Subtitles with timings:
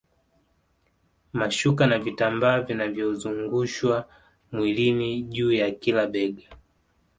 [1.33, 4.07] Mashuka na vitambaa vinavyozungushwa
[4.51, 6.43] mwilini juu ya kila bega